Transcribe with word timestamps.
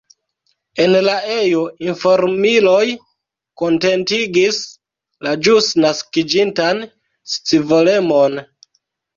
En 0.85 0.93
la 1.07 1.11
ejo 1.33 1.59
informiloj 1.87 2.87
kontentigis 3.63 4.59
la 5.29 5.37
ĵus 5.49 5.71
naskiĝintan 5.87 6.83
scivolemon. 7.37 8.43